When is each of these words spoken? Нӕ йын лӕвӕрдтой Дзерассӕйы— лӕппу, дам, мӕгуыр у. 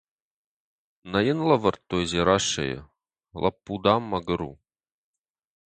Нӕ 1.11 1.19
йын 1.25 1.39
лӕвӕрдтой 1.47 2.03
Дзерассӕйы— 2.07 2.79
лӕппу, 3.41 3.73
дам, 3.83 4.03
мӕгуыр 4.11 4.41
у. 4.49 4.51